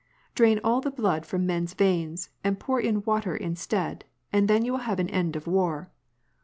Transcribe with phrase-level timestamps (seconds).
[0.33, 4.71] "Drain all the blood from men's veins and pour in water instead, and then you
[4.71, 5.91] will have an end of war